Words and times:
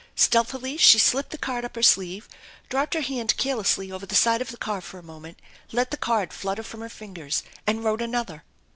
Stealthily 0.15 0.77
she 0.77 0.97
slipped 0.97 1.29
the 1.29 1.37
card 1.37 1.63
up 1.63 1.75
her 1.75 1.83
sleeve, 1.83 2.27
dropped 2.69 2.95
her 2.95 3.01
hand 3.01 3.37
carelessly 3.37 3.91
over 3.91 4.07
the 4.07 4.15
side 4.15 4.41
of 4.41 4.49
the 4.49 4.57
car 4.57 4.81
for 4.81 4.97
a 4.97 5.03
moment, 5.03 5.37
let 5.71 5.91
the 5.91 5.95
card 5.95 6.33
flutter 6.33 6.63
from 6.63 6.81
her 6.81 6.89
fingers, 6.89 7.43
and 7.67 7.83
wrote 7.83 8.01
another. 8.01 8.43